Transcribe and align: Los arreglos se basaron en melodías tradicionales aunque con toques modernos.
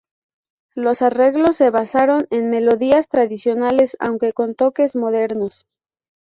Los 0.73 1.03
arreglos 1.03 1.57
se 1.57 1.69
basaron 1.69 2.25
en 2.31 2.49
melodías 2.49 3.07
tradicionales 3.07 3.95
aunque 3.99 4.33
con 4.33 4.55
toques 4.55 4.95
modernos. 4.95 5.67